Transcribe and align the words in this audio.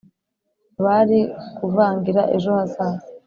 bari 0.83 1.19
kuvangira 1.57 2.21
ejo 2.35 2.49
hazaza. 2.57 3.05